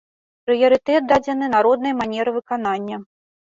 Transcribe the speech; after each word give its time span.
Прыярытэт 0.45 1.01
дадзены 1.11 1.49
народнай 1.57 1.93
манеры 2.01 2.35
выканання. 2.39 3.01